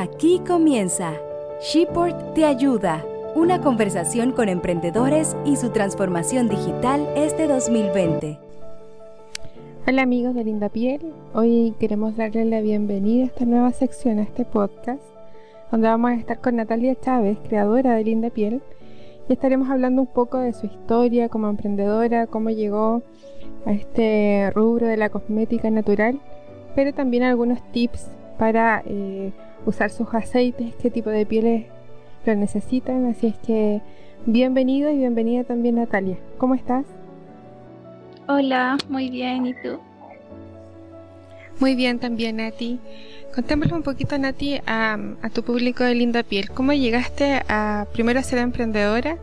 Aquí 0.00 0.40
comienza. 0.46 1.14
Sheport 1.60 2.32
te 2.34 2.44
ayuda, 2.44 3.04
una 3.34 3.60
conversación 3.60 4.30
con 4.30 4.48
emprendedores 4.48 5.36
y 5.44 5.56
su 5.56 5.70
transformación 5.70 6.48
digital 6.48 7.04
este 7.16 7.48
2020. 7.48 8.38
Hola 9.88 10.02
amigos 10.02 10.36
de 10.36 10.44
Linda 10.44 10.68
Piel, 10.68 11.00
hoy 11.34 11.74
queremos 11.80 12.16
darle 12.16 12.44
la 12.44 12.60
bienvenida 12.60 13.24
a 13.24 13.26
esta 13.26 13.44
nueva 13.44 13.72
sección, 13.72 14.20
a 14.20 14.22
este 14.22 14.44
podcast, 14.44 15.02
donde 15.72 15.88
vamos 15.88 16.12
a 16.12 16.14
estar 16.14 16.40
con 16.40 16.54
Natalia 16.54 16.94
Chávez, 17.00 17.36
creadora 17.48 17.96
de 17.96 18.04
Linda 18.04 18.30
Piel, 18.30 18.62
y 19.28 19.32
estaremos 19.32 19.68
hablando 19.68 20.02
un 20.02 20.06
poco 20.06 20.38
de 20.38 20.52
su 20.52 20.66
historia 20.66 21.28
como 21.28 21.48
emprendedora, 21.48 22.28
cómo 22.28 22.50
llegó 22.50 23.02
a 23.66 23.72
este 23.72 24.52
rubro 24.54 24.86
de 24.86 24.96
la 24.96 25.08
cosmética 25.08 25.68
natural, 25.70 26.20
pero 26.76 26.94
también 26.94 27.24
algunos 27.24 27.60
tips 27.72 28.06
para 28.38 28.84
eh, 28.86 29.32
usar 29.66 29.90
sus 29.90 30.12
aceites, 30.14 30.74
qué 30.80 30.90
tipo 30.90 31.10
de 31.10 31.26
pieles 31.26 31.66
lo 32.24 32.34
necesitan. 32.34 33.06
Así 33.06 33.28
es 33.28 33.36
que 33.38 33.80
bienvenido 34.26 34.90
y 34.90 34.98
bienvenida 34.98 35.44
también 35.44 35.76
Natalia. 35.76 36.16
¿Cómo 36.38 36.54
estás? 36.54 36.84
Hola, 38.28 38.76
muy 38.88 39.08
bien. 39.08 39.46
¿Y 39.46 39.54
tú? 39.54 39.80
Muy 41.60 41.74
bien 41.74 41.98
también, 41.98 42.36
Nati. 42.36 42.78
Contémosle 43.34 43.74
un 43.74 43.82
poquito, 43.82 44.16
Nati, 44.16 44.60
a, 44.66 44.98
a, 45.22 45.30
tu 45.30 45.42
público 45.42 45.82
de 45.82 45.94
Linda 45.94 46.22
Piel. 46.22 46.50
¿Cómo 46.50 46.72
llegaste 46.72 47.42
a 47.48 47.86
primero 47.92 48.20
a 48.20 48.22
ser 48.22 48.38
emprendedora 48.38 49.18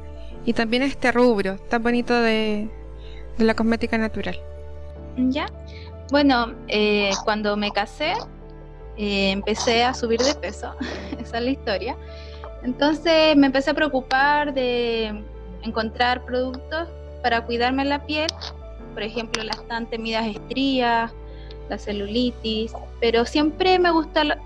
y 0.45 0.53
también 0.53 0.83
a 0.83 0.85
este 0.85 1.11
rubro 1.11 1.57
tan 1.57 1.81
bonito 1.81 2.13
de, 2.13 2.67
de 3.37 3.45
la 3.45 3.53
cosmética 3.53 3.97
natural? 3.97 4.37
Ya. 5.17 5.45
Bueno, 6.11 6.53
eh, 6.67 7.11
cuando 7.23 7.57
me 7.57 7.71
casé, 7.71 8.13
eh, 8.97 9.31
empecé 9.31 9.83
a 9.83 9.93
subir 9.93 10.19
de 10.21 10.33
peso, 10.35 10.73
esa 11.19 11.37
es 11.37 11.43
la 11.43 11.49
historia. 11.49 11.95
Entonces 12.63 13.35
me 13.35 13.47
empecé 13.47 13.71
a 13.71 13.73
preocupar 13.73 14.53
de 14.53 15.23
encontrar 15.61 16.25
productos 16.25 16.87
para 17.21 17.41
cuidarme 17.45 17.85
la 17.85 18.05
piel, 18.05 18.27
por 18.93 19.03
ejemplo 19.03 19.43
las 19.43 19.65
tan 19.67 19.87
temidas 19.87 20.25
estrías, 20.27 21.11
la 21.69 21.77
celulitis, 21.77 22.73
pero 22.99 23.25
siempre 23.25 23.79
me, 23.79 23.89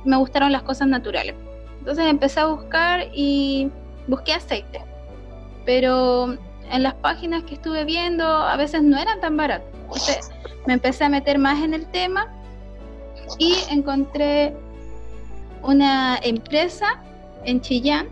me 0.06 0.18
gustaron 0.18 0.52
las 0.52 0.64
cosas 0.64 0.88
naturales. 0.88 1.36
Entonces 1.80 2.06
empecé 2.06 2.40
a 2.40 2.46
buscar 2.46 3.08
y 3.14 3.70
busqué 4.08 4.34
aceite, 4.34 4.82
pero 5.66 6.38
en 6.72 6.84
las 6.84 6.94
páginas 6.96 7.44
que 7.44 7.56
estuve 7.56 7.86
viendo 7.86 8.26
a 8.26 8.56
veces 8.58 8.84
no 8.84 8.98
eran 8.98 9.20
tan 9.22 9.38
baratos. 9.38 9.68
Entonces 9.84 10.32
me 10.66 10.74
empecé 10.74 11.06
a 11.06 11.10
meter 11.10 11.38
más 11.40 11.64
en 11.64 11.74
el 11.74 11.86
tema 11.88 12.28
y 13.40 13.56
encontré 13.72 14.54
una 15.64 16.20
empresa 16.22 17.04
en 17.46 17.62
Chillán 17.62 18.10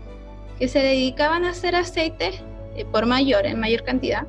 que 0.58 0.66
se 0.66 0.80
dedicaban 0.80 1.44
a 1.44 1.50
hacer 1.50 1.76
aceite 1.76 2.32
eh, 2.74 2.84
por 2.86 3.06
mayor, 3.06 3.46
en 3.46 3.60
mayor 3.60 3.84
cantidad. 3.84 4.26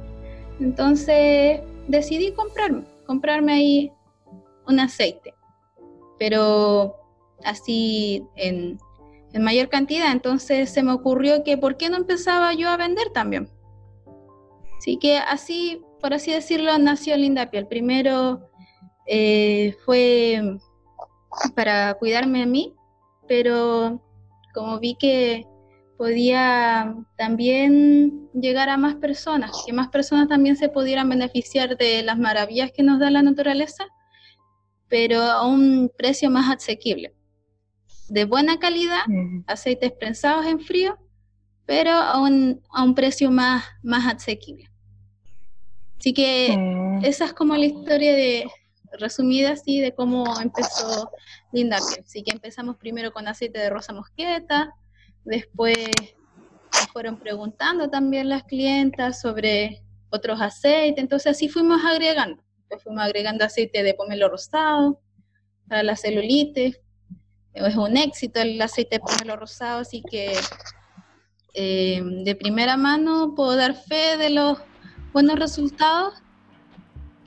Entonces 0.59 1.61
decidí 1.87 2.33
comprarme, 2.33 2.83
comprarme 3.07 3.53
ahí 3.53 3.91
un 4.67 4.79
aceite, 4.79 5.33
pero 6.19 6.95
así 7.43 8.23
en, 8.35 8.77
en 9.33 9.41
mayor 9.41 9.69
cantidad. 9.69 10.11
Entonces 10.11 10.69
se 10.69 10.83
me 10.83 10.91
ocurrió 10.91 11.43
que 11.43 11.57
por 11.57 11.77
qué 11.77 11.89
no 11.89 11.97
empezaba 11.97 12.53
yo 12.53 12.69
a 12.69 12.77
vender 12.77 13.09
también. 13.11 13.49
Así 14.77 14.97
que 14.97 15.17
así, 15.17 15.81
por 15.99 16.13
así 16.13 16.31
decirlo, 16.31 16.77
nació 16.77 17.17
Linda 17.17 17.49
Piel. 17.49 17.67
Primero 17.67 18.49
eh, 19.07 19.75
fue 19.85 20.59
para 21.55 21.93
cuidarme 21.95 22.43
a 22.43 22.45
mí, 22.45 22.75
pero 23.27 24.01
como 24.53 24.79
vi 24.79 24.95
que 24.95 25.45
podía 25.97 26.95
también 27.17 28.29
llegar 28.33 28.69
a 28.69 28.77
más 28.77 28.95
personas, 28.95 29.51
que 29.65 29.73
más 29.73 29.89
personas 29.89 30.29
también 30.29 30.55
se 30.55 30.69
pudieran 30.69 31.09
beneficiar 31.09 31.77
de 31.77 32.03
las 32.03 32.17
maravillas 32.17 32.71
que 32.71 32.83
nos 32.83 32.99
da 32.99 33.11
la 33.11 33.21
naturaleza, 33.21 33.85
pero 34.87 35.21
a 35.21 35.45
un 35.45 35.91
precio 35.97 36.29
más 36.29 36.49
asequible. 36.49 37.13
De 38.07 38.25
buena 38.25 38.59
calidad, 38.59 39.01
aceites 39.45 39.91
prensados 39.91 40.45
en 40.45 40.59
frío, 40.61 40.97
pero 41.65 41.91
a 41.91 42.19
un, 42.19 42.61
a 42.71 42.83
un 42.83 42.95
precio 42.95 43.29
más, 43.29 43.63
más 43.83 44.07
asequible. 44.07 44.71
Así 45.99 46.13
que 46.13 46.57
esa 47.03 47.25
es 47.25 47.33
como 47.33 47.55
la 47.55 47.65
historia 47.65 48.13
de, 48.13 48.49
resumida 48.97 49.51
así 49.51 49.79
de 49.79 49.93
cómo 49.93 50.25
empezó 50.41 51.11
Linda 51.51 51.77
Piel. 51.77 52.03
Así 52.05 52.23
que 52.23 52.31
empezamos 52.31 52.77
primero 52.77 53.11
con 53.11 53.27
aceite 53.27 53.59
de 53.59 53.69
rosa 53.69 53.93
mosqueta, 53.93 54.73
después 55.25 55.77
fueron 56.91 57.17
preguntando 57.17 57.89
también 57.89 58.29
las 58.29 58.43
clientas 58.43 59.21
sobre 59.21 59.83
otros 60.09 60.41
aceites, 60.41 61.01
entonces 61.01 61.31
así 61.31 61.49
fuimos 61.49 61.83
agregando. 61.85 62.43
Fuimos 62.83 63.03
agregando 63.03 63.45
aceite 63.45 63.83
de 63.83 63.93
pomelo 63.93 64.29
rosado 64.29 65.01
para 65.67 65.83
la 65.83 65.95
celulitis. 65.95 66.79
Es 67.53 67.75
un 67.75 67.97
éxito 67.97 68.39
el 68.39 68.61
aceite 68.61 68.97
de 68.97 68.99
pomelo 68.99 69.35
rosado, 69.35 69.79
así 69.79 70.03
que 70.09 70.33
eh, 71.55 72.01
de 72.03 72.35
primera 72.35 72.77
mano 72.77 73.33
puedo 73.35 73.55
dar 73.55 73.73
fe 73.73 74.17
de 74.17 74.29
los 74.29 74.59
buenos 75.13 75.39
resultados 75.39 76.13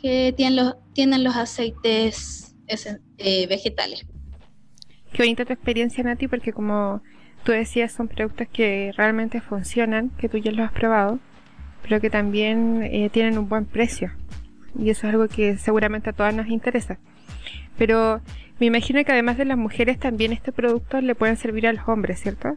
que 0.02 0.34
tienen 0.36 0.56
los, 0.56 0.74
tienen 0.92 1.24
los 1.24 1.36
aceites 1.36 2.54
eh, 3.18 3.46
vegetales. 3.46 4.04
Qué 5.12 5.22
bonita 5.22 5.44
tu 5.44 5.52
experiencia, 5.52 6.02
Nati, 6.02 6.26
porque 6.26 6.52
como 6.52 7.02
tú 7.44 7.52
decías, 7.52 7.92
son 7.92 8.08
productos 8.08 8.48
que 8.52 8.92
realmente 8.96 9.40
funcionan, 9.40 10.10
que 10.10 10.28
tú 10.28 10.38
ya 10.38 10.50
los 10.50 10.66
has 10.66 10.72
probado, 10.72 11.20
pero 11.82 12.00
que 12.00 12.10
también 12.10 12.82
eh, 12.82 13.10
tienen 13.12 13.38
un 13.38 13.48
buen 13.48 13.66
precio. 13.66 14.10
Y 14.78 14.90
eso 14.90 15.06
es 15.06 15.12
algo 15.12 15.28
que 15.28 15.58
seguramente 15.58 16.10
a 16.10 16.12
todas 16.12 16.34
nos 16.34 16.48
interesa. 16.48 16.98
Pero 17.76 18.20
me 18.58 18.66
imagino 18.66 19.04
que 19.04 19.12
además 19.12 19.36
de 19.36 19.44
las 19.44 19.58
mujeres, 19.58 19.98
también 19.98 20.32
estos 20.32 20.54
productos 20.54 21.02
le 21.02 21.14
pueden 21.14 21.36
servir 21.36 21.66
a 21.66 21.72
los 21.72 21.86
hombres, 21.88 22.20
¿cierto? 22.20 22.56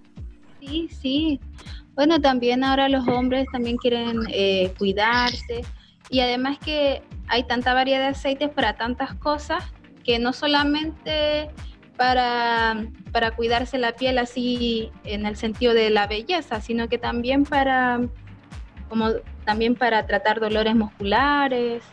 Sí, 0.61 0.87
sí. 0.89 1.39
Bueno, 1.95 2.19
también 2.21 2.63
ahora 2.63 2.89
los 2.89 3.07
hombres 3.07 3.47
también 3.51 3.77
quieren 3.77 4.19
eh, 4.29 4.71
cuidarse 4.77 5.63
y 6.09 6.19
además 6.19 6.57
que 6.59 7.01
hay 7.27 7.43
tanta 7.43 7.73
variedad 7.73 8.01
de 8.01 8.07
aceites 8.07 8.49
para 8.49 8.75
tantas 8.75 9.13
cosas 9.15 9.63
que 10.03 10.19
no 10.19 10.33
solamente 10.33 11.49
para, 11.97 12.85
para 13.11 13.31
cuidarse 13.31 13.77
la 13.77 13.93
piel 13.93 14.17
así 14.17 14.91
en 15.03 15.25
el 15.25 15.35
sentido 15.35 15.73
de 15.73 15.89
la 15.89 16.07
belleza, 16.07 16.61
sino 16.61 16.87
que 16.87 16.97
también 16.97 17.43
para 17.43 18.01
como 18.89 19.09
también 19.45 19.75
para 19.75 20.05
tratar 20.05 20.39
dolores 20.39 20.75
musculares 20.75 21.83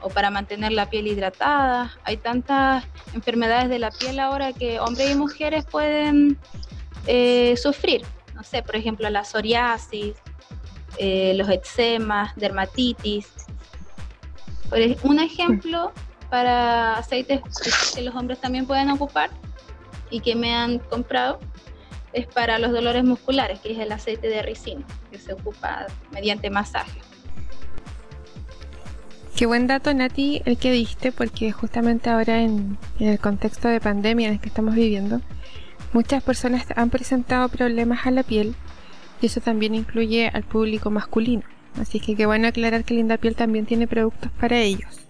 o 0.00 0.08
para 0.08 0.30
mantener 0.30 0.72
la 0.72 0.88
piel 0.88 1.06
hidratada. 1.06 1.92
Hay 2.04 2.16
tantas 2.16 2.84
enfermedades 3.14 3.68
de 3.68 3.78
la 3.78 3.90
piel 3.90 4.20
ahora 4.20 4.52
que 4.52 4.78
hombres 4.80 5.10
y 5.10 5.14
mujeres 5.14 5.64
pueden 5.64 6.38
eh, 7.06 7.56
sufrir. 7.56 8.02
No 8.34 8.42
sé, 8.42 8.62
por 8.62 8.76
ejemplo, 8.76 9.08
la 9.10 9.24
psoriasis, 9.24 10.14
eh, 10.98 11.34
los 11.36 11.48
eczemas, 11.48 12.34
dermatitis. 12.36 13.28
Un 15.02 15.20
ejemplo 15.20 15.92
para 16.30 16.96
aceites 16.98 17.40
que 17.94 18.02
los 18.02 18.14
hombres 18.14 18.40
también 18.40 18.66
pueden 18.66 18.90
ocupar 18.90 19.30
y 20.10 20.20
que 20.20 20.34
me 20.34 20.54
han 20.54 20.78
comprado 20.78 21.38
es 22.12 22.26
para 22.26 22.58
los 22.58 22.72
dolores 22.72 23.04
musculares, 23.04 23.60
que 23.60 23.72
es 23.72 23.78
el 23.78 23.92
aceite 23.92 24.28
de 24.28 24.42
ricino, 24.42 24.84
que 25.10 25.18
se 25.18 25.34
ocupa 25.34 25.86
mediante 26.12 26.50
masaje. 26.50 27.00
Qué 29.36 29.44
buen 29.44 29.66
dato, 29.66 29.92
Nati, 29.92 30.40
el 30.46 30.56
que 30.56 30.72
diste, 30.72 31.12
porque 31.12 31.52
justamente 31.52 32.08
ahora 32.08 32.40
en, 32.40 32.78
en, 32.98 33.08
el 33.08 33.18
contexto 33.18 33.68
de 33.68 33.80
pandemia 33.80 34.28
en 34.28 34.34
el 34.34 34.40
que 34.40 34.48
estamos 34.48 34.74
viviendo, 34.74 35.20
muchas 35.92 36.22
personas 36.22 36.64
han 36.74 36.88
presentado 36.88 37.50
problemas 37.50 38.06
a 38.06 38.10
la 38.10 38.22
piel 38.22 38.54
y 39.20 39.26
eso 39.26 39.42
también 39.42 39.74
incluye 39.74 40.28
al 40.32 40.42
público 40.42 40.90
masculino. 40.90 41.42
Así 41.80 42.00
que 42.00 42.16
qué 42.16 42.26
bueno 42.26 42.48
aclarar 42.48 42.84
que 42.84 42.94
Linda 42.94 43.18
Piel 43.18 43.36
también 43.36 43.66
tiene 43.66 43.86
productos 43.86 44.30
para 44.32 44.58
ellos. 44.58 45.06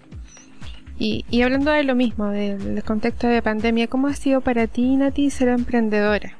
Y, 0.99 1.25
y 1.31 1.43
hablando 1.43 1.71
de 1.71 1.85
lo 1.85 1.95
mismo, 1.95 2.31
del, 2.31 2.83
contexto 2.83 3.27
de 3.27 3.43
pandemia, 3.43 3.87
¿cómo 3.87 4.09
ha 4.09 4.15
sido 4.15 4.41
para 4.41 4.67
ti, 4.67 4.97
Nati, 4.97 5.31
ser 5.31 5.49
emprendedora? 5.49 6.35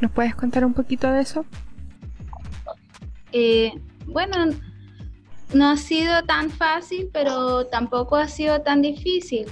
¿Nos 0.00 0.10
puedes 0.10 0.34
contar 0.34 0.64
un 0.64 0.74
poquito 0.74 1.10
de 1.10 1.20
eso? 1.20 1.46
Eh, 3.32 3.72
bueno, 4.06 4.36
no 5.54 5.70
ha 5.70 5.76
sido 5.76 6.24
tan 6.24 6.50
fácil, 6.50 7.08
pero 7.12 7.66
tampoco 7.66 8.16
ha 8.16 8.26
sido 8.26 8.60
tan 8.62 8.82
difícil. 8.82 9.46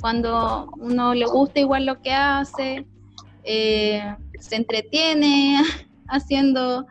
Cuando 0.00 0.70
uno 0.78 1.14
le 1.14 1.24
gusta 1.24 1.60
igual 1.60 1.86
lo 1.86 2.02
que 2.02 2.12
hace, 2.12 2.86
eh, 3.44 4.14
se 4.38 4.56
entretiene 4.56 5.62
haciendo 6.08 6.86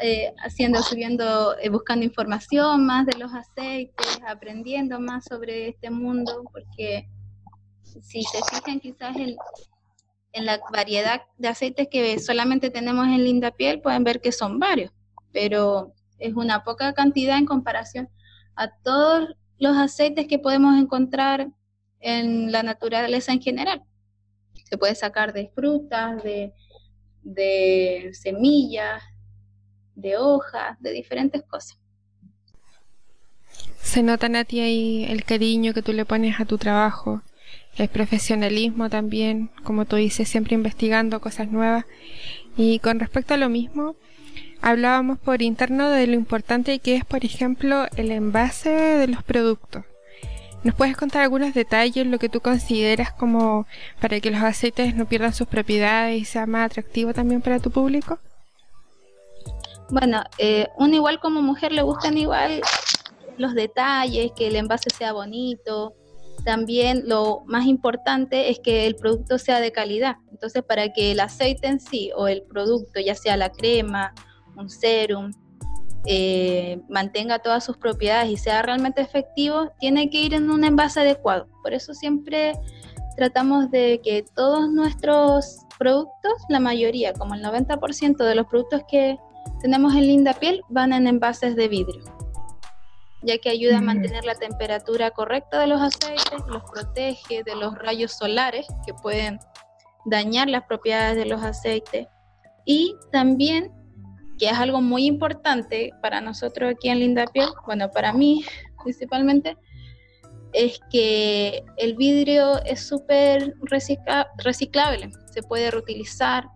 eh, 0.00 0.32
haciendo, 0.38 0.82
subiendo, 0.82 1.58
eh, 1.58 1.68
buscando 1.68 2.04
información 2.04 2.86
más 2.86 3.06
de 3.06 3.18
los 3.18 3.32
aceites, 3.34 4.20
aprendiendo 4.26 4.98
más 4.98 5.24
sobre 5.24 5.68
este 5.68 5.90
mundo, 5.90 6.44
porque 6.52 7.08
si 7.82 8.22
se 8.22 8.38
fijan 8.50 8.80
quizás 8.80 9.16
el, 9.16 9.36
en 10.32 10.46
la 10.46 10.60
variedad 10.72 11.22
de 11.38 11.48
aceites 11.48 11.88
que 11.90 12.18
solamente 12.18 12.70
tenemos 12.70 13.06
en 13.06 13.24
Linda 13.24 13.50
Piel, 13.50 13.80
pueden 13.80 14.04
ver 14.04 14.20
que 14.20 14.32
son 14.32 14.58
varios, 14.58 14.90
pero 15.32 15.92
es 16.18 16.34
una 16.34 16.64
poca 16.64 16.92
cantidad 16.92 17.36
en 17.36 17.46
comparación 17.46 18.08
a 18.56 18.70
todos 18.82 19.34
los 19.58 19.76
aceites 19.76 20.26
que 20.26 20.38
podemos 20.38 20.78
encontrar 20.78 21.48
en 22.00 22.52
la 22.52 22.62
naturaleza 22.62 23.32
en 23.32 23.42
general. 23.42 23.82
Se 24.64 24.78
puede 24.78 24.94
sacar 24.94 25.32
de 25.32 25.50
frutas, 25.54 26.22
de, 26.22 26.54
de 27.22 28.10
semillas, 28.14 29.02
de 29.94 30.16
hojas, 30.16 30.80
de 30.80 30.92
diferentes 30.92 31.42
cosas. 31.42 31.78
Se 33.82 34.02
nota, 34.02 34.28
Nati, 34.28 34.60
ahí 34.60 35.04
el 35.08 35.24
cariño 35.24 35.74
que 35.74 35.82
tú 35.82 35.92
le 35.92 36.04
pones 36.04 36.38
a 36.38 36.44
tu 36.44 36.58
trabajo, 36.58 37.22
el 37.76 37.88
profesionalismo 37.88 38.90
también, 38.90 39.50
como 39.64 39.84
tú 39.84 39.96
dices, 39.96 40.28
siempre 40.28 40.54
investigando 40.54 41.20
cosas 41.20 41.50
nuevas. 41.50 41.84
Y 42.56 42.78
con 42.80 43.00
respecto 43.00 43.34
a 43.34 43.36
lo 43.36 43.48
mismo, 43.48 43.96
hablábamos 44.60 45.18
por 45.18 45.42
interno 45.42 45.88
de 45.88 46.06
lo 46.06 46.14
importante 46.14 46.78
que 46.78 46.96
es, 46.96 47.04
por 47.04 47.24
ejemplo, 47.24 47.86
el 47.96 48.10
envase 48.10 48.70
de 48.70 49.06
los 49.08 49.22
productos. 49.22 49.84
¿Nos 50.62 50.74
puedes 50.74 50.96
contar 50.96 51.22
algunos 51.22 51.54
detalles, 51.54 52.06
lo 52.06 52.18
que 52.18 52.28
tú 52.28 52.40
consideras 52.40 53.12
como 53.12 53.66
para 53.98 54.20
que 54.20 54.30
los 54.30 54.42
aceites 54.42 54.94
no 54.94 55.06
pierdan 55.06 55.32
sus 55.32 55.48
propiedades 55.48 56.20
y 56.20 56.24
sea 56.26 56.44
más 56.44 56.66
atractivo 56.66 57.14
también 57.14 57.40
para 57.40 57.60
tu 57.60 57.70
público? 57.70 58.18
Bueno, 59.90 60.22
eh, 60.38 60.68
uno 60.78 60.94
igual 60.94 61.18
como 61.18 61.42
mujer 61.42 61.72
le 61.72 61.82
gustan 61.82 62.16
igual 62.16 62.60
los 63.38 63.54
detalles, 63.54 64.32
que 64.36 64.46
el 64.46 64.56
envase 64.56 64.90
sea 64.90 65.12
bonito. 65.12 65.94
También 66.44 67.02
lo 67.06 67.42
más 67.46 67.66
importante 67.66 68.50
es 68.50 68.60
que 68.60 68.86
el 68.86 68.94
producto 68.94 69.38
sea 69.38 69.60
de 69.60 69.72
calidad. 69.72 70.16
Entonces, 70.30 70.62
para 70.62 70.92
que 70.92 71.12
el 71.12 71.20
aceite 71.20 71.66
en 71.66 71.80
sí 71.80 72.10
o 72.16 72.28
el 72.28 72.42
producto, 72.42 73.00
ya 73.00 73.14
sea 73.14 73.36
la 73.36 73.50
crema, 73.50 74.14
un 74.56 74.70
serum, 74.70 75.32
eh, 76.06 76.80
mantenga 76.88 77.40
todas 77.40 77.64
sus 77.64 77.76
propiedades 77.76 78.30
y 78.30 78.36
sea 78.36 78.62
realmente 78.62 79.02
efectivo, 79.02 79.72
tiene 79.80 80.08
que 80.08 80.22
ir 80.22 80.34
en 80.34 80.50
un 80.50 80.64
envase 80.64 81.00
adecuado. 81.00 81.48
Por 81.62 81.74
eso 81.74 81.94
siempre 81.94 82.52
tratamos 83.16 83.70
de 83.70 84.00
que 84.02 84.24
todos 84.34 84.70
nuestros 84.70 85.66
productos, 85.78 86.32
la 86.48 86.60
mayoría, 86.60 87.12
como 87.12 87.34
el 87.34 87.42
90% 87.42 88.16
de 88.24 88.34
los 88.34 88.46
productos 88.46 88.82
que 88.88 89.18
tenemos 89.60 89.94
en 89.94 90.06
Linda 90.06 90.34
Piel, 90.34 90.62
van 90.68 90.92
en 90.92 91.06
envases 91.06 91.56
de 91.56 91.68
vidrio, 91.68 92.02
ya 93.22 93.38
que 93.38 93.50
ayuda 93.50 93.78
a 93.78 93.82
mantener 93.82 94.24
la 94.24 94.34
temperatura 94.34 95.10
correcta 95.10 95.60
de 95.60 95.66
los 95.66 95.80
aceites, 95.80 96.46
los 96.48 96.62
protege 96.70 97.42
de 97.44 97.56
los 97.56 97.74
rayos 97.76 98.12
solares 98.12 98.66
que 98.86 98.94
pueden 98.94 99.38
dañar 100.06 100.48
las 100.48 100.64
propiedades 100.64 101.16
de 101.16 101.26
los 101.26 101.42
aceites. 101.42 102.06
Y 102.64 102.94
también 103.12 103.72
que 104.38 104.46
es 104.46 104.58
algo 104.58 104.80
muy 104.80 105.04
importante 105.04 105.92
para 106.00 106.22
nosotros 106.22 106.72
aquí 106.74 106.88
en 106.88 107.00
Linda 107.00 107.26
Piel, 107.26 107.48
bueno, 107.66 107.90
para 107.90 108.14
mí 108.14 108.42
principalmente, 108.82 109.56
es 110.52 110.80
que 110.90 111.64
el 111.76 111.94
vidrio 111.94 112.62
es 112.64 112.86
súper 112.86 113.54
reciclable, 114.38 115.10
se 115.32 115.42
puede 115.42 115.70
reutilizar, 115.70 116.48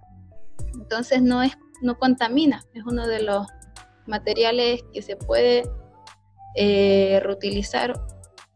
entonces 0.74 1.22
no, 1.22 1.42
es, 1.42 1.56
no 1.84 1.98
contamina, 1.98 2.64
es 2.74 2.84
uno 2.84 3.06
de 3.06 3.22
los 3.22 3.46
materiales 4.06 4.82
que 4.92 5.02
se 5.02 5.16
puede 5.16 5.62
eh, 6.56 7.20
reutilizar 7.22 7.94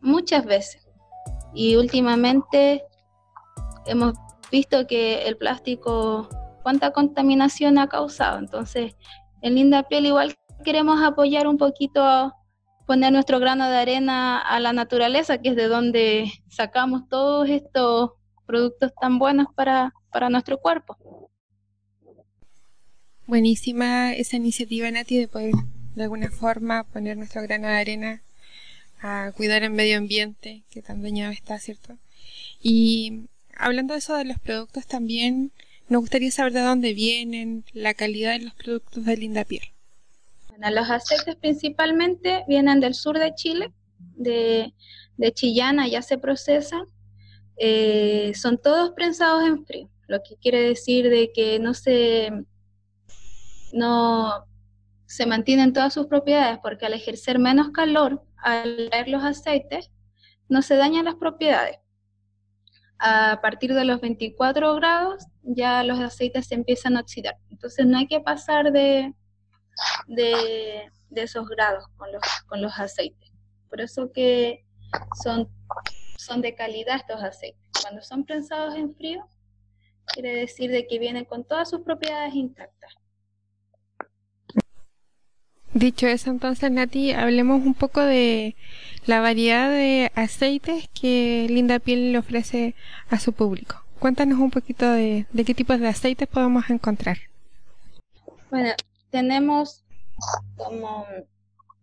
muchas 0.00 0.44
veces. 0.44 0.86
Y 1.54 1.76
últimamente 1.76 2.84
hemos 3.86 4.14
visto 4.50 4.86
que 4.86 5.26
el 5.26 5.36
plástico 5.36 6.28
cuánta 6.62 6.92
contaminación 6.92 7.78
ha 7.78 7.88
causado. 7.88 8.38
Entonces, 8.38 8.96
en 9.42 9.54
Linda 9.54 9.84
Piel 9.84 10.06
igual 10.06 10.34
queremos 10.64 11.02
apoyar 11.02 11.46
un 11.46 11.56
poquito, 11.56 12.34
poner 12.86 13.12
nuestro 13.12 13.38
grano 13.38 13.68
de 13.68 13.76
arena 13.76 14.38
a 14.38 14.60
la 14.60 14.72
naturaleza, 14.72 15.38
que 15.38 15.50
es 15.50 15.56
de 15.56 15.68
donde 15.68 16.30
sacamos 16.48 17.08
todos 17.08 17.48
estos 17.48 18.12
productos 18.46 18.92
tan 19.00 19.18
buenos 19.18 19.46
para, 19.54 19.92
para 20.10 20.28
nuestro 20.30 20.58
cuerpo. 20.58 20.96
Buenísima 23.28 24.14
esa 24.14 24.36
iniciativa, 24.36 24.90
Nati, 24.90 25.18
de 25.18 25.28
poder 25.28 25.52
de 25.94 26.04
alguna 26.04 26.30
forma 26.30 26.84
poner 26.84 27.18
nuestro 27.18 27.42
grano 27.42 27.66
de 27.66 27.74
arena 27.74 28.22
a 29.02 29.32
cuidar 29.36 29.62
el 29.62 29.70
medio 29.70 29.98
ambiente, 29.98 30.62
que 30.70 30.80
tan 30.80 31.02
dañado 31.02 31.30
está, 31.30 31.58
¿cierto? 31.58 31.98
Y 32.62 33.24
hablando 33.54 33.92
de 33.92 33.98
eso 33.98 34.16
de 34.16 34.24
los 34.24 34.38
productos 34.38 34.86
también, 34.86 35.52
nos 35.90 36.00
gustaría 36.00 36.30
saber 36.30 36.54
de 36.54 36.62
dónde 36.62 36.94
vienen, 36.94 37.64
la 37.74 37.92
calidad 37.92 38.32
de 38.32 38.46
los 38.46 38.54
productos 38.54 39.04
de 39.04 39.18
Linda 39.18 39.44
Piel. 39.44 39.64
Bueno, 40.48 40.70
los 40.70 40.88
aceites 40.88 41.36
principalmente 41.36 42.44
vienen 42.48 42.80
del 42.80 42.94
sur 42.94 43.18
de 43.18 43.34
Chile, 43.34 43.74
de, 44.16 44.72
de 45.18 45.32
Chillana, 45.34 45.86
ya 45.86 46.00
se 46.00 46.16
procesan. 46.16 46.86
Eh, 47.58 48.32
son 48.34 48.56
todos 48.56 48.92
prensados 48.96 49.46
en 49.46 49.66
frío, 49.66 49.90
lo 50.06 50.22
que 50.22 50.36
quiere 50.36 50.62
decir 50.62 51.10
de 51.10 51.30
que 51.30 51.58
no 51.58 51.74
se, 51.74 52.30
no 53.72 54.46
se 55.06 55.26
mantienen 55.26 55.72
todas 55.72 55.94
sus 55.94 56.06
propiedades 56.06 56.58
porque 56.62 56.86
al 56.86 56.94
ejercer 56.94 57.38
menos 57.38 57.70
calor 57.70 58.22
al 58.36 58.88
leer 58.88 59.08
los 59.08 59.24
aceites, 59.24 59.90
no 60.48 60.62
se 60.62 60.76
dañan 60.76 61.06
las 61.06 61.16
propiedades 61.16 61.80
a 62.98 63.40
partir 63.40 63.74
de 63.74 63.84
los 63.84 64.00
24 64.00 64.74
grados 64.74 65.26
ya 65.42 65.82
los 65.82 65.98
aceites 66.00 66.46
se 66.46 66.54
empiezan 66.54 66.96
a 66.96 67.00
oxidar. 67.00 67.36
Entonces 67.50 67.86
no 67.86 67.98
hay 67.98 68.06
que 68.06 68.20
pasar 68.20 68.72
de, 68.72 69.14
de, 70.06 70.90
esos 71.10 71.48
grados 71.48 71.84
con 71.96 72.12
los, 72.12 72.22
con 72.46 72.60
los 72.60 72.78
aceites. 72.78 73.32
Por 73.70 73.80
eso 73.80 74.10
que 74.12 74.64
son, 75.22 75.48
son 76.16 76.42
de 76.42 76.54
calidad 76.54 76.96
estos 76.96 77.22
aceites. 77.22 77.60
Cuando 77.80 78.02
son 78.02 78.24
prensados 78.24 78.74
en 78.74 78.94
frío, 78.94 79.26
quiere 80.06 80.34
decir 80.34 80.70
de 80.70 80.86
que 80.86 80.98
vienen 80.98 81.24
con 81.24 81.44
todas 81.44 81.70
sus 81.70 81.80
propiedades 81.80 82.34
intactas. 82.34 82.94
Dicho 85.74 86.06
eso, 86.06 86.30
entonces, 86.30 86.70
Nati, 86.70 87.12
hablemos 87.12 87.64
un 87.64 87.74
poco 87.74 88.00
de 88.00 88.56
la 89.06 89.20
variedad 89.20 89.70
de 89.70 90.10
aceites 90.14 90.88
que 90.98 91.46
Linda 91.50 91.78
Piel 91.78 92.12
le 92.12 92.18
ofrece 92.18 92.74
a 93.10 93.18
su 93.18 93.32
público. 93.32 93.82
Cuéntanos 93.98 94.38
un 94.38 94.50
poquito 94.50 94.90
de, 94.90 95.26
qué 95.44 95.54
tipos 95.54 95.78
de 95.80 95.88
aceites 95.88 96.26
podemos 96.28 96.70
encontrar. 96.70 97.18
Bueno, 98.50 98.70
tenemos 99.10 99.82
como, 100.56 101.06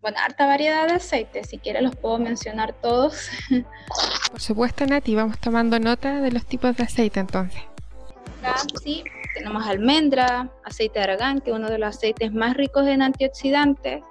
bueno, 0.01 0.17
harta 0.19 0.47
variedad 0.47 0.87
de 0.87 0.93
aceites. 0.93 1.49
Si 1.49 1.57
quieres 1.59 1.83
los 1.83 1.95
puedo 1.95 2.17
mencionar 2.17 2.73
todos. 2.73 3.29
Por 4.31 4.41
supuesto, 4.41 4.85
Nati, 4.85 5.13
vamos 5.13 5.37
tomando 5.39 5.79
nota 5.79 6.21
de 6.21 6.31
los 6.31 6.45
tipos 6.45 6.75
de 6.75 6.83
aceite 6.83 7.19
entonces. 7.19 7.61
Sí, 8.83 9.03
tenemos 9.33 9.65
almendra, 9.65 10.49
aceite 10.63 10.99
de 10.99 11.05
argán, 11.05 11.41
que 11.41 11.51
es 11.51 11.55
uno 11.55 11.69
de 11.69 11.77
los 11.77 11.95
aceites 11.95 12.33
más 12.33 12.55
ricos 12.55 12.87
en 12.87 13.01
antioxidantes. 13.01 14.03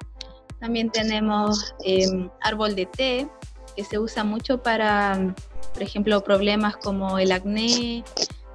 También 0.61 0.91
tenemos 0.91 1.75
em, 1.85 2.31
árbol 2.41 2.75
de 2.75 2.87
té, 2.87 3.29
que 3.77 3.85
se 3.85 3.99
usa 3.99 4.25
mucho 4.25 4.63
para, 4.63 5.35
por 5.73 5.83
ejemplo, 5.83 6.23
problemas 6.23 6.77
como 6.77 7.19
el 7.19 7.33
acné, 7.33 8.05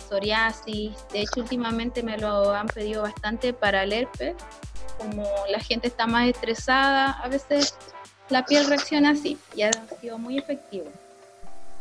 psoriasis. 0.08 0.92
De 1.12 1.22
hecho, 1.22 1.42
últimamente 1.42 2.04
me 2.04 2.18
lo 2.18 2.54
han 2.54 2.68
pedido 2.68 3.04
bastante 3.04 3.54
para 3.54 3.84
el 3.84 3.94
herpes. 3.94 4.36
Como 4.98 5.24
la 5.50 5.60
gente 5.60 5.88
está 5.88 6.08
más 6.08 6.28
estresada, 6.28 7.12
a 7.12 7.28
veces 7.30 7.76
la 8.30 8.46
piel 8.46 8.68
reacciona 8.68 9.12
así 9.12 9.38
y 9.56 9.62
ha 9.62 9.72
sido 10.02 10.18
muy 10.18 10.38
efectivo. 10.38 10.88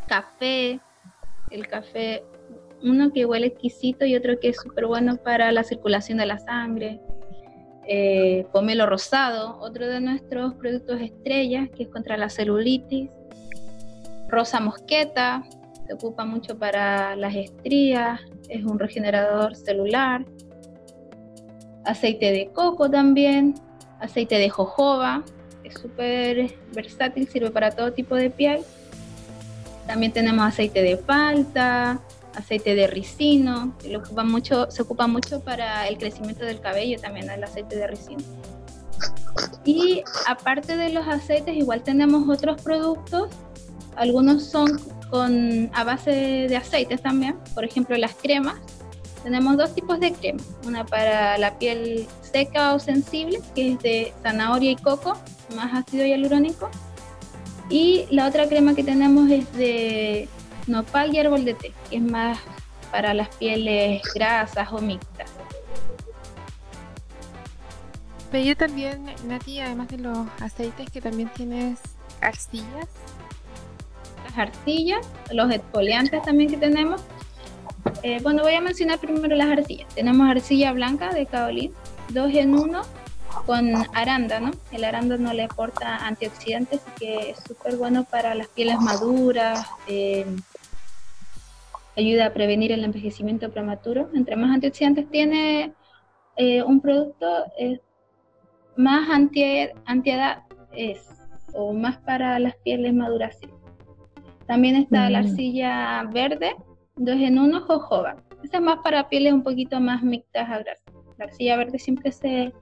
Café, 0.06 0.80
el 1.50 1.66
café 1.66 2.22
uno 2.82 3.12
que 3.12 3.26
huele 3.26 3.48
exquisito 3.48 4.04
y 4.04 4.16
otro 4.16 4.38
que 4.38 4.50
es 4.50 4.56
súper 4.56 4.86
bueno 4.86 5.16
para 5.16 5.52
la 5.52 5.64
circulación 5.64 6.18
de 6.18 6.26
la 6.26 6.38
sangre. 6.38 7.00
Eh, 7.86 8.46
pomelo 8.52 8.86
rosado, 8.86 9.58
otro 9.60 9.88
de 9.88 10.00
nuestros 10.00 10.54
productos 10.54 11.00
estrellas, 11.00 11.70
que 11.74 11.84
es 11.84 11.88
contra 11.88 12.16
la 12.16 12.28
celulitis. 12.28 13.10
Rosa 14.28 14.60
mosqueta, 14.60 15.42
se 15.86 15.94
ocupa 15.94 16.26
mucho 16.26 16.58
para 16.58 17.16
las 17.16 17.34
estrías, 17.34 18.20
es 18.50 18.62
un 18.64 18.78
regenerador 18.78 19.56
celular. 19.56 20.26
Aceite 21.84 22.30
de 22.30 22.50
coco 22.52 22.90
también, 22.90 23.54
aceite 23.98 24.36
de 24.36 24.50
jojoba, 24.50 25.24
es 25.64 25.74
súper 25.74 26.54
versátil, 26.74 27.26
sirve 27.26 27.50
para 27.50 27.70
todo 27.70 27.92
tipo 27.92 28.16
de 28.16 28.28
piel. 28.28 28.60
También 29.86 30.12
tenemos 30.12 30.44
aceite 30.44 30.82
de 30.82 30.98
palta, 30.98 32.00
aceite 32.38 32.74
de 32.74 32.86
ricino, 32.86 33.74
que 33.78 33.96
ocupa 33.96 34.24
mucho, 34.24 34.70
se 34.70 34.82
ocupa 34.82 35.06
mucho 35.06 35.40
para 35.40 35.88
el 35.88 35.98
crecimiento 35.98 36.44
del 36.44 36.60
cabello 36.60 36.98
también 37.00 37.28
el 37.30 37.42
aceite 37.44 37.76
de 37.76 37.86
ricino. 37.86 38.22
Y 39.64 40.02
aparte 40.26 40.76
de 40.76 40.90
los 40.90 41.06
aceites, 41.06 41.54
igual 41.56 41.82
tenemos 41.82 42.28
otros 42.28 42.60
productos. 42.62 43.30
Algunos 43.96 44.44
son 44.44 44.80
con, 45.10 45.70
a 45.74 45.84
base 45.84 46.46
de 46.48 46.56
aceites 46.56 47.02
también, 47.02 47.36
por 47.54 47.64
ejemplo 47.64 47.96
las 47.96 48.14
cremas. 48.14 48.56
tenemos 49.22 49.56
dos 49.56 49.74
tipos 49.74 49.98
de 49.98 50.12
crema, 50.12 50.42
una 50.64 50.86
para 50.86 51.36
la 51.38 51.58
piel 51.58 52.06
seca 52.22 52.74
o 52.74 52.78
sensible, 52.78 53.40
que 53.54 53.72
es 53.72 53.78
de 53.80 54.12
zanahoria 54.22 54.70
y 54.70 54.76
coco, 54.76 55.18
más 55.56 55.74
ácido 55.74 56.06
hialurónico, 56.06 56.70
y 57.70 58.06
la 58.10 58.26
otra 58.26 58.48
crema 58.48 58.74
que 58.74 58.84
tenemos 58.84 59.30
es 59.30 59.52
de 59.54 60.28
nopal 60.68 61.14
y 61.14 61.18
árbol 61.18 61.44
de 61.44 61.54
té, 61.54 61.72
que 61.88 61.96
es 61.96 62.02
más 62.02 62.38
para 62.90 63.14
las 63.14 63.28
pieles 63.36 64.02
grasas 64.14 64.72
o 64.72 64.78
mixtas. 64.78 65.30
Veía 68.30 68.54
también, 68.54 69.06
Nati, 69.24 69.60
además 69.60 69.88
de 69.88 69.98
los 69.98 70.18
aceites, 70.40 70.90
que 70.90 71.00
también 71.00 71.30
tienes 71.30 71.78
arcillas. 72.20 72.88
Las 74.24 74.38
arcillas, 74.38 75.06
los 75.32 75.50
exfoliantes 75.50 76.22
también 76.22 76.50
que 76.50 76.58
tenemos. 76.58 77.00
Eh, 78.02 78.20
bueno, 78.22 78.42
voy 78.42 78.54
a 78.54 78.60
mencionar 78.60 78.98
primero 78.98 79.34
las 79.34 79.48
arcillas. 79.48 79.88
Tenemos 79.94 80.28
arcilla 80.28 80.72
blanca 80.72 81.12
de 81.12 81.24
Kaolin, 81.24 81.72
dos 82.10 82.32
en 82.34 82.54
uno 82.54 82.82
con 83.46 83.74
arándano. 83.94 84.50
El 84.72 84.84
arándano 84.84 85.32
le 85.32 85.44
aporta 85.44 85.96
antioxidantes, 86.06 86.80
que 86.98 87.30
es 87.30 87.38
súper 87.46 87.76
bueno 87.76 88.04
para 88.04 88.34
las 88.34 88.48
pieles 88.48 88.78
maduras, 88.78 89.66
eh, 89.86 90.26
ayuda 91.98 92.26
a 92.26 92.32
prevenir 92.32 92.72
el 92.72 92.84
envejecimiento 92.84 93.50
prematuro. 93.50 94.08
Entre 94.14 94.36
más 94.36 94.54
antioxidantes 94.54 95.08
tiene 95.10 95.72
eh, 96.36 96.62
un 96.62 96.80
producto, 96.80 97.44
más 98.76 99.10
anti, 99.10 99.68
antiedad 99.84 100.44
es, 100.72 101.08
o 101.52 101.72
más 101.72 101.98
para 101.98 102.38
las 102.38 102.56
pieles 102.56 102.94
maduras. 102.94 103.36
También 104.46 104.76
está 104.76 105.10
la 105.10 105.22
mm. 105.22 105.24
arcilla 105.26 106.04
verde, 106.12 106.54
dos 106.96 107.16
en 107.16 107.38
uno, 107.38 107.60
jojoba. 107.62 108.16
Esa 108.42 108.58
es 108.58 108.62
más 108.62 108.78
para 108.84 109.08
pieles 109.08 109.32
un 109.32 109.42
poquito 109.42 109.80
más 109.80 110.02
mixtas 110.02 110.48
a 110.48 110.58
grasa. 110.58 110.84
La 111.18 111.24
arcilla 111.24 111.56
verde 111.56 111.78
siempre 111.80 112.12
se, 112.12 112.52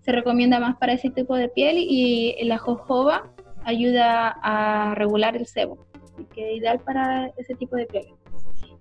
se 0.00 0.12
recomienda 0.12 0.58
más 0.58 0.76
para 0.78 0.94
ese 0.94 1.10
tipo 1.10 1.36
de 1.36 1.50
piel 1.50 1.76
y 1.78 2.34
la 2.44 2.56
jojoba 2.56 3.30
ayuda 3.64 4.34
a 4.42 4.94
regular 4.94 5.36
el 5.36 5.46
sebo, 5.46 5.86
así 6.02 6.24
que 6.34 6.54
ideal 6.54 6.80
para 6.80 7.26
ese 7.36 7.54
tipo 7.54 7.76
de 7.76 7.86
piel. 7.86 8.06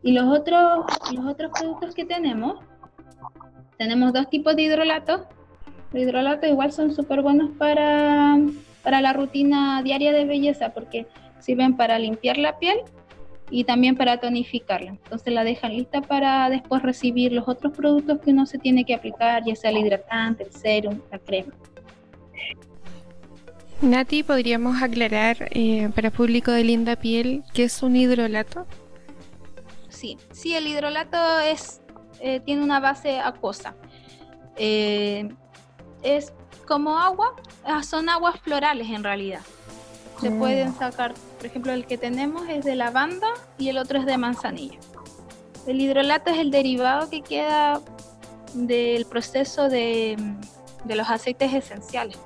Y 0.08 0.14
los 0.14 0.24
otros, 0.24 0.86
los 1.12 1.26
otros 1.26 1.52
productos 1.52 1.94
que 1.94 2.06
tenemos, 2.06 2.64
tenemos 3.78 4.14
dos 4.14 4.30
tipos 4.30 4.56
de 4.56 4.62
hidrolatos. 4.62 5.24
Los 5.92 6.02
hidrolatos 6.02 6.50
igual 6.50 6.72
son 6.72 6.96
súper 6.96 7.22
buenos 7.22 7.52
para, 7.58 8.38
para 8.84 9.02
la 9.02 9.12
rutina 9.12 9.84
diaria 9.84 10.14
de 10.14 10.24
belleza 10.24 10.70
porque 10.70 11.08
sirven 11.40 11.76
para 11.76 12.00
limpiar 12.00 12.38
la 12.38 12.58
piel 12.58 12.78
y 13.50 13.66
también 13.66 13.98
para 13.98 14.18
tonificarla. 14.22 14.92
Entonces 14.92 15.34
la 15.34 15.44
dejan 15.44 15.74
lista 15.76 16.02
para 16.02 16.50
después 16.50 16.84
recibir 16.84 17.34
los 17.34 17.46
otros 17.46 17.76
productos 17.76 18.22
que 18.22 18.32
uno 18.32 18.46
se 18.46 18.60
tiene 18.60 18.86
que 18.86 18.96
aplicar, 18.96 19.44
ya 19.46 19.58
sea 19.58 19.72
el 19.72 19.78
hidratante, 19.80 20.46
el 20.46 20.52
serum, 20.54 21.02
la 21.12 21.20
crema. 21.20 21.52
Nati, 23.82 24.24
¿podríamos 24.24 24.82
aclarar 24.82 25.50
eh, 25.52 25.90
para 25.94 26.12
público 26.12 26.52
de 26.52 26.64
linda 26.64 26.96
piel 26.96 27.44
qué 27.54 27.66
es 27.66 27.84
un 27.84 27.98
hidrolato? 27.98 28.66
Sí, 29.98 30.18
sí, 30.32 30.56
el 30.56 30.68
hidrolato 30.68 31.40
es, 31.40 31.82
eh, 32.20 32.40
tiene 32.40 32.64
una 32.64 32.80
base 32.80 33.20
acuosa. 33.20 33.76
Eh, 34.56 35.30
es 36.04 36.34
como 36.68 37.00
agua, 37.00 37.34
ah, 37.64 37.84
son 37.84 38.10
aguas 38.10 38.40
florales 38.40 38.90
en 38.90 39.04
realidad. 39.04 39.42
Se 40.22 40.30
mm. 40.30 40.40
pueden 40.40 40.76
sacar 40.76 41.14
por 41.38 41.46
ejemplo, 41.46 41.72
el 41.72 41.86
que 41.86 41.98
tenemos 41.98 42.50
es 42.50 42.66
de 42.66 42.76
lavanda 42.76 43.28
y 43.60 43.70
el 43.70 43.78
otro 43.78 44.00
es 44.00 44.06
de 44.06 44.18
manzanilla. 44.18 44.80
El 45.68 45.80
hidrolato 45.80 46.32
es 46.32 46.40
el 46.40 46.50
derivado 46.50 47.10
que 47.10 47.22
queda 47.22 47.80
del 48.54 49.06
proceso 49.06 49.70
de, 49.70 50.18
los 50.86 51.10
aceites 51.10 51.54
esenciales. 51.54 52.18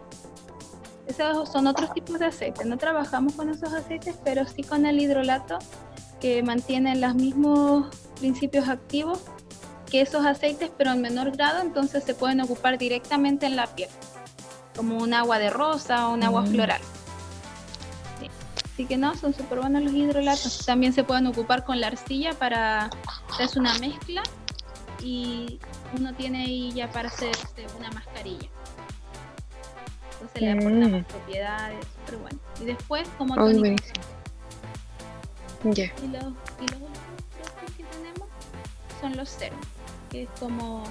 Esos 1.07 1.49
son 1.49 1.67
otros 1.67 1.93
tipos 1.93 2.19
de 2.19 2.27
aceites. 2.27 2.65
No 2.65 2.77
trabajamos 2.77 3.33
con 3.33 3.49
esos 3.49 3.73
aceites, 3.73 4.15
pero 4.23 4.45
sí 4.47 4.63
con 4.63 4.85
el 4.85 5.01
hidrolato 5.01 5.59
que 6.21 6.43
mantiene 6.43 6.95
los 6.95 7.15
mismos 7.15 7.87
principios 8.19 8.69
activos 8.69 9.19
que 9.89 10.01
esos 10.01 10.25
aceites, 10.25 10.71
pero 10.77 10.91
en 10.91 11.01
menor 11.01 11.31
grado, 11.31 11.61
entonces 11.61 12.03
se 12.05 12.13
pueden 12.13 12.39
ocupar 12.39 12.77
directamente 12.77 13.45
en 13.45 13.57
la 13.57 13.67
piel, 13.67 13.89
como 14.75 14.97
un 14.97 15.13
agua 15.13 15.37
de 15.37 15.49
rosa 15.49 16.07
o 16.07 16.13
un 16.13 16.23
agua 16.23 16.43
mm. 16.43 16.47
floral. 16.47 16.81
Así 18.73 18.85
que 18.85 18.95
no, 18.95 19.13
son 19.15 19.33
súper 19.33 19.59
buenos 19.59 19.83
los 19.83 19.93
hidrolatos. 19.93 20.65
También 20.65 20.93
se 20.93 21.03
pueden 21.03 21.27
ocupar 21.27 21.65
con 21.65 21.81
la 21.81 21.87
arcilla 21.87 22.31
para 22.33 22.89
hacer 23.37 23.59
una 23.59 23.77
mezcla 23.79 24.23
y 25.03 25.59
uno 25.97 26.13
tiene 26.13 26.43
ahí 26.43 26.71
ya 26.71 26.89
para 26.89 27.09
hacerse 27.09 27.67
una 27.77 27.91
mascarilla. 27.91 28.49
Entonces 30.13 30.41
le 30.41 30.51
aporta 30.51 30.87
más 30.87 31.05
propiedades, 31.05 31.85
súper 31.85 32.17
bueno. 32.17 32.39
Y 32.61 32.65
después, 32.65 33.09
como 33.17 33.35
oh, 35.63 35.69
Y 35.69 35.77
los, 35.77 35.93
y 36.01 36.07
los 36.07 36.81
últimos 36.81 37.71
que 37.77 37.83
tenemos 37.83 38.29
son 38.99 39.17
los 39.17 39.29
serums, 39.29 39.67
que 40.09 40.23
es 40.23 40.29
como 40.39 40.83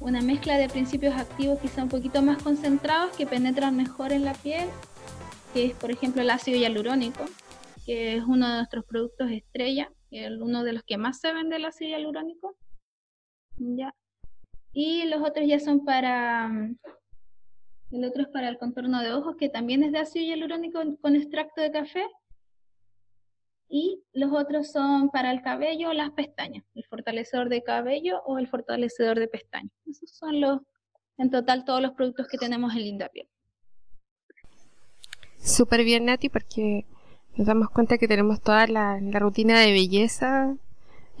una 0.00 0.22
mezcla 0.22 0.56
de 0.56 0.68
principios 0.68 1.14
activos 1.14 1.58
quizá 1.60 1.82
un 1.82 1.88
poquito 1.88 2.22
más 2.22 2.42
concentrados 2.42 3.14
que 3.16 3.26
penetran 3.26 3.76
mejor 3.76 4.12
en 4.12 4.24
la 4.24 4.32
piel 4.32 4.68
que 5.52 5.66
es 5.66 5.74
por 5.74 5.90
ejemplo 5.90 6.22
el 6.22 6.30
ácido 6.30 6.58
hialurónico, 6.58 7.24
que 7.84 8.16
es 8.16 8.24
uno 8.24 8.48
de 8.48 8.54
nuestros 8.56 8.84
productos 8.84 9.30
estrella, 9.30 9.90
uno 10.40 10.64
de 10.64 10.72
los 10.72 10.82
que 10.84 10.98
más 10.98 11.20
se 11.20 11.32
vende 11.32 11.56
el 11.56 11.64
ácido 11.64 11.90
hialurónico. 11.90 12.56
Ya. 13.56 13.94
Y 14.72 15.04
los 15.06 15.22
otros 15.22 15.46
ya 15.46 15.58
son 15.58 15.84
para 15.84 16.50
el 17.90 18.04
otro 18.04 18.22
es 18.22 18.28
para 18.28 18.48
el 18.48 18.58
contorno 18.58 19.02
de 19.02 19.12
ojos, 19.12 19.36
que 19.36 19.48
también 19.48 19.82
es 19.82 19.92
de 19.92 19.98
ácido 19.98 20.24
hialurónico 20.24 20.80
con 21.00 21.16
extracto 21.16 21.60
de 21.60 21.72
café. 21.72 22.06
Y 23.70 24.02
los 24.12 24.32
otros 24.32 24.70
son 24.72 25.10
para 25.10 25.30
el 25.30 25.40
cabello 25.42 25.90
o 25.90 25.92
las 25.92 26.10
pestañas, 26.10 26.64
el 26.74 26.84
fortalecedor 26.84 27.48
de 27.48 27.62
cabello 27.62 28.20
o 28.26 28.38
el 28.38 28.48
fortalecedor 28.48 29.18
de 29.18 29.28
pestañas. 29.28 29.72
Esos 29.86 30.10
son 30.10 30.40
los, 30.40 30.60
en 31.16 31.30
total, 31.30 31.64
todos 31.64 31.80
los 31.80 31.92
productos 31.92 32.26
que 32.28 32.36
tenemos 32.36 32.72
en 32.74 32.80
Linda 32.80 33.08
Piel 33.08 33.28
súper 35.42 35.84
bien, 35.84 36.04
Nati, 36.06 36.28
porque 36.28 36.84
nos 37.36 37.46
damos 37.46 37.70
cuenta 37.70 37.98
que 37.98 38.08
tenemos 38.08 38.40
toda 38.40 38.66
la, 38.66 38.98
rutina 39.00 39.60
de 39.60 39.72
belleza 39.72 40.54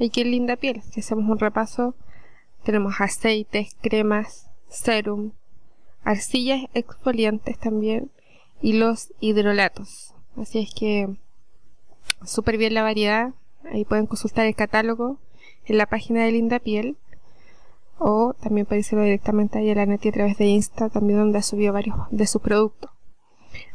aquí 0.00 0.20
en 0.20 0.30
Linda 0.30 0.56
Piel. 0.56 0.82
Si 0.82 1.00
hacemos 1.00 1.28
un 1.28 1.38
repaso, 1.38 1.94
tenemos 2.64 3.00
aceites, 3.00 3.76
cremas, 3.80 4.48
serum, 4.68 5.32
arcillas 6.04 6.62
exfoliantes 6.74 7.58
también 7.58 8.10
y 8.62 8.74
los 8.74 9.12
hidrolatos. 9.20 10.14
Así 10.36 10.60
es 10.60 10.74
que 10.74 11.16
súper 12.24 12.56
bien 12.56 12.74
la 12.74 12.82
variedad. 12.82 13.32
Ahí 13.70 13.84
pueden 13.84 14.06
consultar 14.06 14.46
el 14.46 14.54
catálogo 14.54 15.18
en 15.66 15.78
la 15.78 15.86
página 15.86 16.24
de 16.24 16.32
Linda 16.32 16.58
Piel. 16.58 16.96
O 17.98 18.34
también 18.40 18.66
pueden 18.66 18.80
hacerlo 18.80 19.04
directamente 19.04 19.58
a 19.58 19.74
la 19.74 19.86
Nati 19.86 20.08
a 20.08 20.12
través 20.12 20.38
de 20.38 20.46
Insta, 20.46 20.88
también 20.88 21.18
donde 21.18 21.38
ha 21.38 21.42
subido 21.42 21.72
varios 21.72 21.96
de 22.10 22.26
sus 22.26 22.40
productos. 22.40 22.90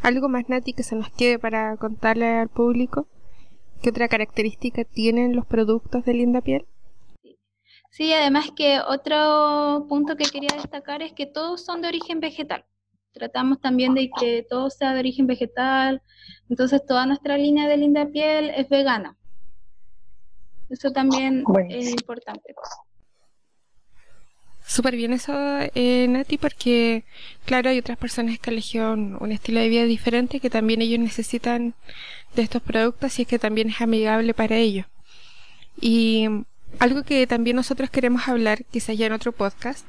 ¿Algo 0.02 0.30
más, 0.30 0.50
Nati, 0.50 0.74
que 0.74 0.84
se 0.84 0.96
nos 0.96 1.10
quede 1.10 1.38
para 1.38 1.78
contarle 1.78 2.40
al 2.40 2.50
público? 2.50 3.08
¿Qué 3.82 3.90
otra 3.90 4.08
característica 4.08 4.84
tienen 4.84 5.36
los 5.36 5.46
productos 5.46 6.06
de 6.06 6.14
Linda 6.14 6.42
Piel? 6.42 6.66
Sí, 7.92 8.12
además 8.14 8.50
que 8.56 8.80
otro 8.86 9.86
punto 9.88 10.16
que 10.18 10.26
quería 10.26 10.56
destacar 10.56 11.02
es 11.02 11.14
que 11.14 11.28
todos 11.28 11.64
son 11.64 11.82
de 11.82 11.88
origen 11.88 12.20
vegetal. 12.20 12.66
Tratamos 13.16 13.62
también 13.62 13.94
de 13.94 14.10
que 14.20 14.46
todo 14.50 14.70
sea 14.70 14.94
de 14.94 15.00
origen 15.00 15.26
vegetal, 15.26 16.02
entonces 16.50 16.86
toda 16.86 17.06
nuestra 17.06 17.38
línea 17.38 17.70
de 17.70 17.78
Linda 17.78 18.08
Piel 18.08 18.50
es 18.50 18.68
vegana. 18.68 19.16
Eso 20.70 20.92
también 20.92 21.46
es 21.70 21.92
importante. 21.92 22.54
Súper 24.68 24.98
bien 24.98 25.14
eso, 25.14 25.34
eh, 25.76 26.08
Nati, 26.10 26.38
porque 26.38 27.06
claro, 27.46 27.70
hay 27.70 27.80
otras 27.80 27.98
personas 27.98 28.38
que 28.38 28.50
eligieron 28.50 29.16
un 29.22 29.32
estilo 29.32 29.62
de 29.62 29.70
vida 29.70 29.86
diferente 29.86 30.42
que 30.42 30.50
también 30.50 30.82
ellos 30.82 31.00
necesitan 31.00 31.74
de 32.36 32.42
estos 32.42 32.62
productos 32.64 33.18
y 33.18 33.22
es 33.22 33.28
que 33.30 33.40
también 33.40 33.70
es 33.70 33.80
amigable 33.80 34.34
para 34.34 34.58
ellos. 34.58 34.88
Y 35.80 36.28
algo 36.80 37.04
que 37.04 37.26
también 37.28 37.56
nosotros 37.56 37.90
queremos 37.90 38.28
hablar, 38.28 38.66
quizás 38.66 38.98
ya 38.98 39.06
en 39.06 39.14
otro 39.14 39.32
podcast, 39.32 39.86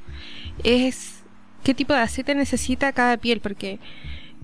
es 0.62 1.24
qué 1.66 1.74
tipo 1.74 1.92
de 1.92 1.98
aceite 1.98 2.32
necesita 2.36 2.92
cada 2.92 3.16
piel, 3.16 3.40
porque 3.40 3.80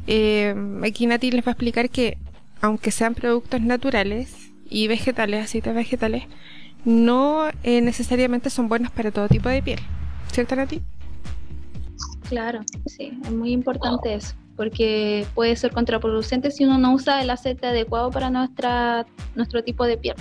eh, 0.08 0.56
aquí 0.84 1.06
Nati 1.06 1.30
les 1.30 1.46
va 1.46 1.50
a 1.50 1.52
explicar 1.52 1.88
que 1.88 2.18
aunque 2.60 2.90
sean 2.90 3.14
productos 3.14 3.60
naturales 3.60 4.50
y 4.68 4.88
vegetales, 4.88 5.44
aceites 5.44 5.72
vegetales, 5.72 6.24
no 6.84 7.48
eh, 7.62 7.80
necesariamente 7.80 8.50
son 8.50 8.68
buenos 8.68 8.90
para 8.90 9.12
todo 9.12 9.28
tipo 9.28 9.48
de 9.48 9.62
piel. 9.62 9.78
¿cierto, 10.32 10.56
Nati? 10.56 10.82
Claro, 12.28 12.62
sí, 12.86 13.16
es 13.22 13.30
muy 13.30 13.52
importante 13.52 14.14
eso, 14.14 14.34
porque 14.56 15.24
puede 15.32 15.54
ser 15.54 15.70
contraproducente 15.70 16.50
si 16.50 16.64
uno 16.64 16.76
no 16.78 16.92
usa 16.92 17.22
el 17.22 17.30
aceite 17.30 17.68
adecuado 17.68 18.10
para 18.10 18.30
nuestra, 18.30 19.06
nuestro 19.36 19.62
tipo 19.62 19.86
de 19.86 19.96
piel. 19.96 20.16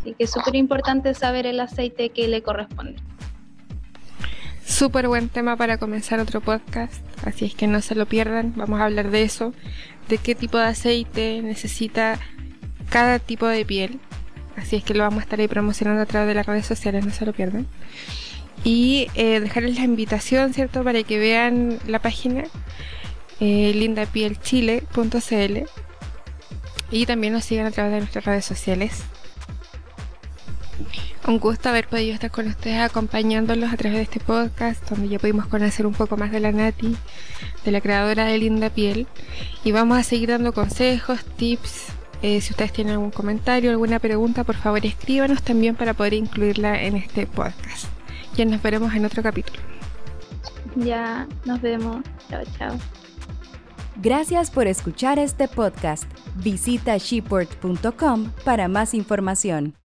Así 0.00 0.12
que 0.12 0.24
es 0.24 0.30
súper 0.30 0.56
importante 0.56 1.14
saber 1.14 1.46
el 1.46 1.58
aceite 1.58 2.10
que 2.10 2.28
le 2.28 2.42
corresponde. 2.42 2.96
Súper 4.68 5.08
buen 5.08 5.30
tema 5.30 5.56
para 5.56 5.78
comenzar 5.78 6.20
otro 6.20 6.42
podcast, 6.42 7.02
así 7.24 7.46
es 7.46 7.54
que 7.54 7.66
no 7.66 7.80
se 7.80 7.94
lo 7.94 8.04
pierdan, 8.04 8.52
vamos 8.54 8.80
a 8.80 8.84
hablar 8.84 9.10
de 9.10 9.22
eso, 9.22 9.54
de 10.10 10.18
qué 10.18 10.34
tipo 10.34 10.58
de 10.58 10.66
aceite 10.66 11.40
necesita 11.42 12.20
cada 12.90 13.18
tipo 13.18 13.46
de 13.46 13.64
piel, 13.64 13.98
así 14.56 14.76
es 14.76 14.84
que 14.84 14.92
lo 14.92 15.04
vamos 15.04 15.20
a 15.20 15.22
estar 15.22 15.40
ahí 15.40 15.48
promocionando 15.48 16.02
a 16.02 16.06
través 16.06 16.28
de 16.28 16.34
las 16.34 16.44
redes 16.44 16.66
sociales, 16.66 17.06
no 17.06 17.12
se 17.12 17.24
lo 17.24 17.32
pierdan. 17.32 17.66
Y 18.62 19.08
eh, 19.14 19.40
dejarles 19.40 19.76
la 19.78 19.84
invitación, 19.84 20.52
¿cierto?, 20.52 20.84
para 20.84 21.02
que 21.02 21.18
vean 21.18 21.78
la 21.86 22.00
página 22.00 22.44
eh, 23.40 23.72
lindapielchile.cl 23.74 25.56
y 26.90 27.06
también 27.06 27.32
nos 27.32 27.44
sigan 27.46 27.66
a 27.66 27.70
través 27.70 27.92
de 27.92 27.98
nuestras 28.00 28.26
redes 28.26 28.44
sociales. 28.44 29.02
Un 31.28 31.40
gusto 31.40 31.68
haber 31.68 31.86
podido 31.86 32.14
estar 32.14 32.30
con 32.30 32.46
ustedes 32.46 32.80
acompañándolos 32.80 33.70
a 33.70 33.76
través 33.76 33.98
de 33.98 34.02
este 34.04 34.18
podcast, 34.18 34.88
donde 34.88 35.10
ya 35.10 35.18
pudimos 35.18 35.46
conocer 35.46 35.86
un 35.86 35.92
poco 35.92 36.16
más 36.16 36.32
de 36.32 36.40
la 36.40 36.52
Nati, 36.52 36.96
de 37.66 37.70
la 37.70 37.82
creadora 37.82 38.24
de 38.24 38.38
Linda 38.38 38.70
Piel. 38.70 39.06
Y 39.62 39.72
vamos 39.72 39.98
a 39.98 40.02
seguir 40.02 40.30
dando 40.30 40.54
consejos, 40.54 41.22
tips. 41.36 41.88
Eh, 42.22 42.40
si 42.40 42.52
ustedes 42.52 42.72
tienen 42.72 42.94
algún 42.94 43.10
comentario, 43.10 43.70
alguna 43.70 43.98
pregunta, 43.98 44.42
por 44.42 44.56
favor 44.56 44.86
escríbanos 44.86 45.42
también 45.42 45.76
para 45.76 45.92
poder 45.92 46.14
incluirla 46.14 46.82
en 46.82 46.96
este 46.96 47.26
podcast. 47.26 47.88
Ya 48.34 48.46
nos 48.46 48.62
veremos 48.62 48.94
en 48.94 49.04
otro 49.04 49.22
capítulo. 49.22 49.60
Ya, 50.76 51.28
nos 51.44 51.60
vemos. 51.60 52.04
Chao, 52.30 52.42
chao. 52.56 52.78
Gracias 53.96 54.50
por 54.50 54.66
escuchar 54.66 55.18
este 55.18 55.46
podcast. 55.46 56.04
Visita 56.36 56.96
sheport.com 56.96 58.30
para 58.46 58.68
más 58.68 58.94
información. 58.94 59.74